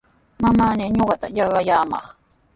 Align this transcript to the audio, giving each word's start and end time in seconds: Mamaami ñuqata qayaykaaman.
Mamaami 0.41 0.85
ñuqata 0.97 1.27
qayaykaaman. 1.35 2.03